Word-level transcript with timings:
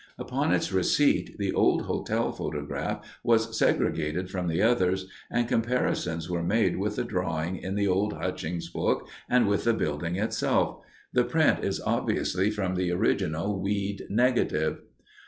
Upon 0.17 0.51
its 0.51 0.71
receipt, 0.71 1.37
the 1.37 1.51
old 1.53 1.83
hotel 1.83 2.31
photograph 2.31 3.05
was 3.23 3.55
segregated 3.55 4.31
from 4.31 4.47
the 4.47 4.59
others, 4.59 5.05
and 5.29 5.47
comparisons 5.47 6.27
were 6.27 6.41
made 6.41 6.77
with 6.77 6.95
the 6.95 7.03
drawing 7.03 7.57
in 7.57 7.75
the 7.75 7.87
old 7.87 8.13
Hutchings 8.13 8.67
book 8.67 9.07
and 9.29 9.47
with 9.47 9.63
the 9.63 9.75
building 9.75 10.15
itself. 10.15 10.79
The 11.13 11.23
print 11.23 11.63
is 11.63 11.79
obviously 11.79 12.49
from 12.49 12.73
the 12.73 12.89
original 12.91 13.61
Weed 13.61 14.07
negative. 14.09 14.79